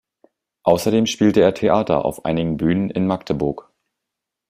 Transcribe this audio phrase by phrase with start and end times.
[0.63, 3.71] Außerdem spielte er Theater auf einigen Bühnen in Magdeburg.